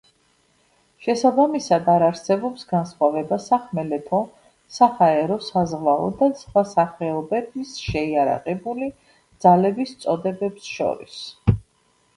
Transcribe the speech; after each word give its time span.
შესაბამისად, 1.07 1.89
არ 1.95 2.05
არსებობს 2.05 2.65
განსხვავება 2.71 3.37
სახმელეთო, 3.49 4.21
საჰაერო, 4.79 5.37
საზღვაო 5.51 6.09
და 6.25 6.31
სხვა 6.43 6.65
სახეობის 6.73 7.77
შეიარარებული 7.85 8.91
ძალების 9.47 9.97
წოდებებს 10.07 10.73
შორის. 10.79 11.25